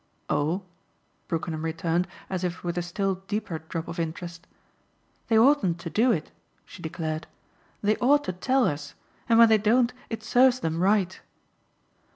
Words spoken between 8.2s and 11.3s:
to tell us, and when they don't it serves them right."